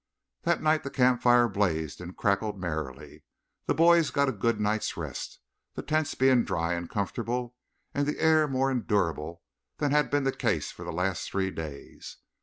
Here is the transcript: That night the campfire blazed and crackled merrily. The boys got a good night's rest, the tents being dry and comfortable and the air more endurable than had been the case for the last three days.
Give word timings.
That 0.41 0.63
night 0.63 0.81
the 0.81 0.89
campfire 0.89 1.47
blazed 1.47 2.01
and 2.01 2.17
crackled 2.17 2.57
merrily. 2.59 3.23
The 3.67 3.75
boys 3.75 4.09
got 4.09 4.27
a 4.29 4.31
good 4.31 4.59
night's 4.59 4.97
rest, 4.97 5.39
the 5.75 5.83
tents 5.83 6.15
being 6.15 6.43
dry 6.43 6.73
and 6.73 6.89
comfortable 6.89 7.55
and 7.93 8.07
the 8.07 8.19
air 8.19 8.47
more 8.47 8.71
endurable 8.71 9.43
than 9.77 9.91
had 9.91 10.09
been 10.09 10.23
the 10.23 10.31
case 10.31 10.71
for 10.71 10.83
the 10.83 10.91
last 10.91 11.29
three 11.29 11.51
days. 11.51 12.17